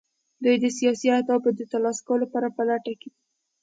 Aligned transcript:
دوی 0.43 0.55
د 0.63 0.65
سیاسي 0.77 1.07
اهدافو 1.17 1.49
د 1.53 1.61
ترلاسه 1.71 2.01
کولو 2.07 2.25
په 2.57 2.63
لټه 2.69 2.93
کې 3.01 3.09
دي 3.13 3.19